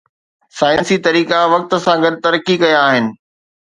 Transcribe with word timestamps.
سائنسي 0.59 0.97
طريقا 1.07 1.39
وقت 1.53 1.77
سان 1.85 1.97
گڏ 2.05 2.19
ترقي 2.27 2.59
ڪيا 2.65 2.81
آهن 2.89 3.15